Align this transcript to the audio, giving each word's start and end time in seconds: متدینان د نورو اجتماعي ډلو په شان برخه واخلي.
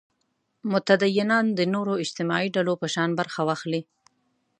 متدینان 0.71 1.45
د 1.53 1.59
نورو 1.73 1.93
اجتماعي 2.03 2.49
ډلو 2.55 2.73
په 2.81 2.87
شان 2.93 3.09
برخه 3.19 3.41
واخلي. 3.49 3.81